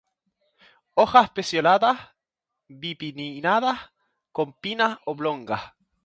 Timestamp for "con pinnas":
4.31-4.97